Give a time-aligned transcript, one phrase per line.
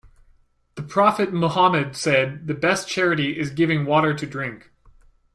[0.73, 4.71] The Prophet Muhammad said, "The best charity is giving water to drink".